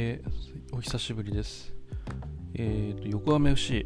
[0.00, 0.22] え、
[0.70, 1.74] お久しぶりです。
[2.54, 3.84] えーと、横浜 FC、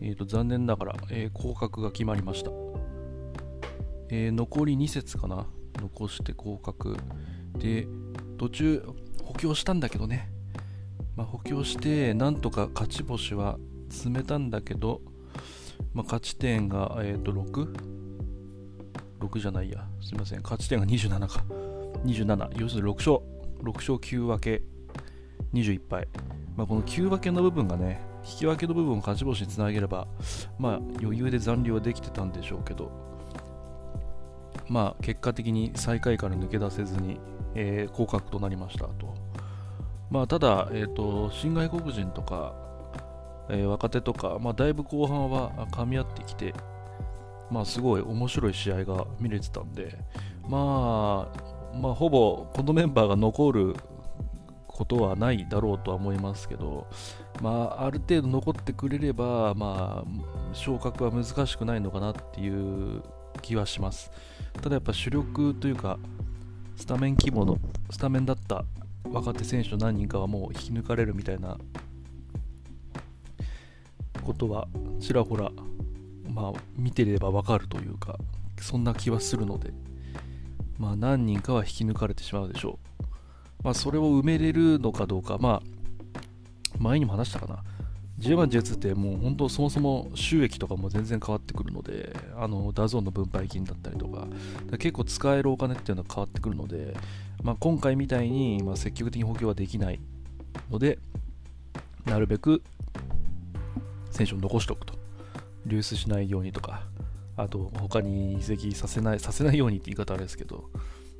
[0.00, 2.52] えーと、残念ながら、えー、降格が決まりました。
[4.08, 5.48] えー、残り2節かな
[5.80, 6.96] 残して降格。
[7.58, 7.88] で、
[8.38, 8.88] 途中
[9.20, 10.30] 補強したんだけどね。
[11.16, 13.58] まあ、補強して、なんとか勝ち星は
[13.88, 15.00] 詰めたんだけど、
[15.92, 19.88] まあ、勝ち点が、えーと、6?6 じゃないや。
[20.00, 20.42] すいません。
[20.42, 21.44] 勝ち点が27か。
[22.04, 22.60] 27。
[22.60, 23.18] 要するに6勝。
[23.64, 24.75] 6勝9分け
[25.62, 26.08] 21敗、
[26.56, 30.08] まあ、この9分けの部分がね引き分けの部分を勝ち星につなげれば、
[30.58, 32.90] まあ、余裕で残留はできてたんでしょうけど、
[34.68, 37.20] まあ、結果的に最下位から抜け出せずに、
[37.54, 39.14] えー、降格となりましたと。
[40.10, 42.54] まあ、ただ、えーと、新外国人とか、
[43.48, 46.54] えー、若手とか、まあ、だいぶ後半は噛み合ってきて、
[47.50, 49.98] まあ、すごい面白い試合が見れてたんで、
[50.48, 53.76] まあ、まあ、ほぼこのメンバーが残る
[54.76, 56.86] ことはないだろうとは思いますけど、
[57.40, 63.02] まあ、ある程度残ってくれれば、まあ、昇格は難しくないのかなっていう
[63.40, 64.10] 気はします。
[64.60, 65.98] ただやっぱ主力というか、
[66.76, 67.58] スタメン規模の、
[67.90, 68.64] スタメンだった
[69.10, 71.56] 若手選手の何人かはもう引き抜かれるみたいな
[74.22, 74.68] ことは
[75.00, 75.50] ちらほら、
[76.28, 78.18] まあ、見てればわかるというか、
[78.60, 79.72] そんな気はするので、
[80.78, 82.95] まあ、何人かは引き抜かれてしまうでしょう。
[83.66, 85.62] まあ、それを埋めれるのかどうか、まあ、
[86.78, 87.64] 前にも話したかな。
[88.20, 94.28] J1、J2 ってもう本当そもそも収益とかも全然変わってくるので、あの DAZN の分配金だったりとか、
[94.78, 96.96] 結構使えるお金っていうのは変わってくるので、
[97.42, 99.98] まあ、今回みたいに、ま、積極的に補強はできない
[100.70, 101.00] ので、
[102.04, 102.62] なるべく
[104.12, 104.94] 選手を残しておくと。
[105.66, 106.82] 流出しないようにとか、
[107.36, 110.70] あと他に移籍させないさせないようにって言い方あれですけど、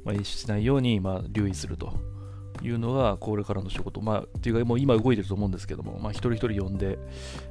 [0.05, 2.16] まあ、しないようにまあ留意すると。
[2.63, 6.99] いうのがこれからの仕事、まあ、っていうかもう今動いてると思うんですけども、まあ、一人一人呼んで、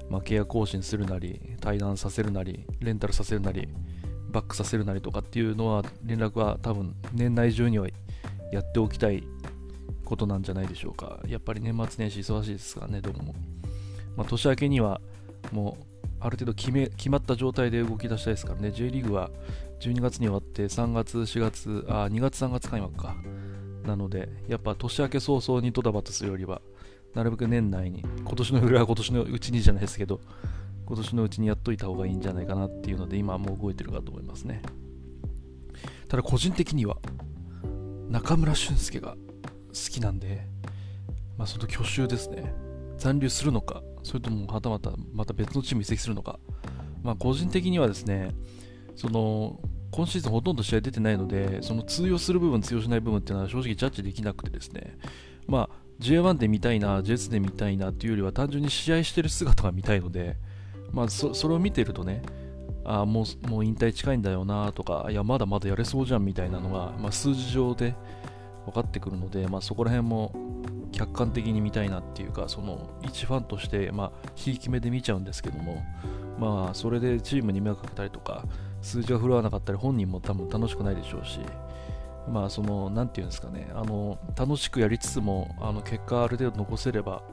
[0.09, 3.67] まあ、契約更新するなり、対談させるなり、レンタルさせるなり、
[4.31, 7.87] バックさせるなりとかっていうのは、連絡は多分年内中には
[8.51, 9.23] やっておきたい
[10.03, 11.19] ことなんじゃないでしょうか。
[11.27, 13.33] やっぱり年末年始忙しいですからね、どうも。
[14.15, 15.01] まあ、年明けには
[15.51, 15.83] もう
[16.19, 19.29] ある程度決め決まった状態で動き出したいですからね、J リーグは
[19.79, 23.15] 12月に終わって3月、4月、あ、2月、3月開幕か。
[23.85, 26.61] なので、やっぱ年明け早々にドタバタするよりは、
[27.13, 30.19] なるべく年内に、今年の裏は今年のうちにじゃないですけど、
[30.85, 34.61] 今年のうちにやっといた方がいいんじゃないかなっていうので、今はもう動いてるかと思いますね。
[36.07, 36.97] ただ個人的には、
[38.09, 39.15] 中村俊輔が
[39.69, 40.47] 好きなんで、
[41.37, 42.53] まあ、その去就ですね。
[42.97, 46.39] 残留するのか、それともはたまたまた別のチーム移籍するのか。
[47.03, 48.31] まあ、個人的にはですね、
[48.95, 49.59] その
[49.95, 54.97] 今シーズンほとんど試合出てないので、その通用する部分、通用しない部分っていうのは正直ジャッジできなくてですね、
[55.47, 60.35] まあ、J1 で見たいな、J2 で見たいなっていうよりは単純に試合してる姿が見たいので、
[60.91, 62.23] まあ、それを見てるとね、
[62.83, 67.95] あもうもう引退近いんだよなとか、いや、まだまだやれそうじゃんみたいなのが、まあ、数字上で
[68.65, 70.33] 分かってくるので、まあ、そこら辺も
[70.91, 75.83] 客観的に見たいなっていうか、その一ファンとして、まあ、ひいき目で見ちゃうんですけども、
[76.37, 78.45] まあ、それでチームに迷惑かけたりとか、
[78.85, 81.39] 数字が振るわなかったり、本人も多分楽しくないでしょうし、
[82.31, 87.23] まあ、その、なんていうんですかね、あの、楽しくやりつつも、あの、結果ある程度残せれば、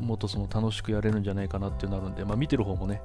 [0.00, 3.00] もっとその楽しくやれるんじゃないかなっていうのあるんで、まあ、見てる方もね、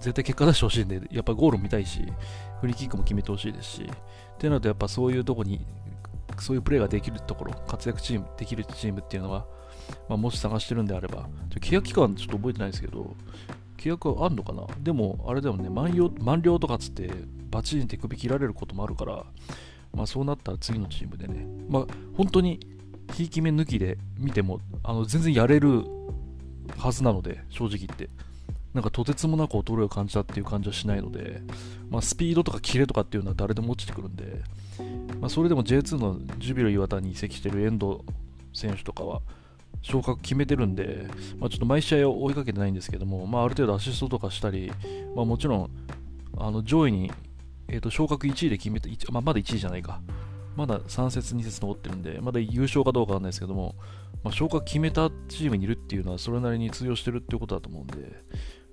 [0.00, 2.00] 絶対結果出してほしいんで、やっぱゴール見たいし、
[2.60, 5.64] フリーキックも決めてほしいですし、ってなると、やっぱそういうとこに、
[6.38, 9.46] そういうプレーができるところ、活躍チーム、できるチームっていうのは、
[10.08, 11.28] まあ、もし探してるんであれば、
[11.60, 13.14] 契約期間ちょっと覚えてないですけど、
[13.80, 14.66] 契約あるのかな？
[14.80, 17.10] でも、あれだよね、満了満了とかっつって、
[17.50, 19.24] バチンって首切られることもあるから、
[19.94, 21.86] まあそうなったら次のチームでね、まあ
[22.16, 22.60] 本当に、
[23.14, 25.84] ひいき目抜きで見ても、あの全然やれる
[26.76, 28.08] はずなので、正直言って。
[28.72, 31.42] なんかとてつもなく衰えを感じたっていう感じはしないので、
[31.90, 34.42] まあ、スピードとかキレとかっていうのは誰でも落ちてくるんで、
[35.20, 37.98] まあ、それでも J2 のジュビロ磐田に移籍してる遠藤
[38.52, 39.22] 選手とかは、
[39.82, 41.06] 昇格決めてるんで、
[41.38, 44.70] まあ、ちょっと毎試合を追いかけてないんですけども、まあ、ある程度アシストとかしたり、
[45.14, 45.70] まあ、もちろん
[46.36, 47.10] あの上位に、
[47.68, 50.00] えー、と昇格1位で決めて、まあ、まだ1位じゃないか、
[50.56, 53.74] まだ3節、2節残ってるんで、まだ優勝かどうかわかんないですけども、
[54.22, 58.22] まあ、昇格決めたチームにいるっていうのはそれなりに通用してるっていうことだと思うんで、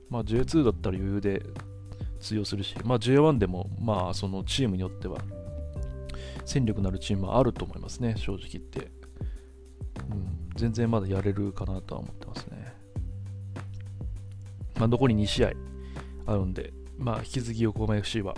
[0.10, 1.44] まあ、J2 だったら余裕で
[2.19, 5.19] 通用するし、まあ、J1 でも、まあ、そのチームによっては
[6.45, 8.92] 戦力のあるチームはあると思いますね、正直言って。
[10.10, 12.74] うん、全然まだやれるかなとは思ってますね。
[14.77, 15.51] まあ、残り2試合
[16.25, 18.36] あるんで、まあ、引き継ぎ横浜 FC は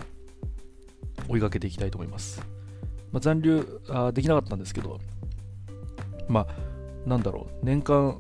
[1.28, 2.42] 追いかけていきたいと思います。
[3.12, 5.00] まあ、残留あできなかったんですけど、
[6.28, 8.20] まあ、なんだろう、年間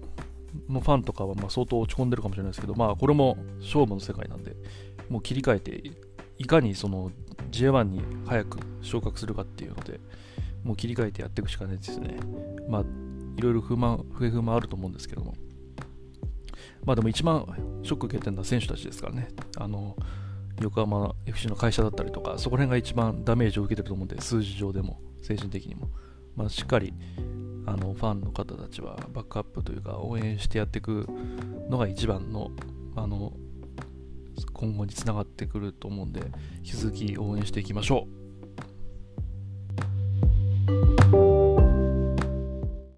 [0.67, 4.55] のファンとかはま相当落ち込んでるかもしれないですけど、まあ、これも勝負の世界なんで、
[5.09, 5.91] もう切り替えて、
[6.37, 7.11] いかにその
[7.51, 9.99] J1 に早く昇格するかっていうので、
[10.63, 12.17] もう切り替えてやっていくしかないですね。
[12.67, 12.83] まあ、
[13.39, 15.33] いろいろ不満、不平不満あると思うんですけども。
[16.85, 17.45] まあでも一番
[17.83, 19.29] ショック受けてるのは選手たちですからね。
[19.57, 19.95] あの、
[20.61, 25.89] 横浜 FC の会社だったりとか、そこら辺が一番ダメージを受けてると思うんで、数字上でも、精神的にも。
[26.35, 26.93] まあ、しっかり
[27.65, 31.05] あのファンの方たちはバックアップというか応援してやっていく
[31.69, 32.51] のが一番の
[32.95, 33.33] あの
[34.53, 36.21] 今後につながってくると思うんで
[36.57, 38.18] 引き続き応援していきましょう